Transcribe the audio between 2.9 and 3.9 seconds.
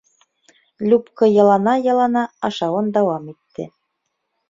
дауам итте.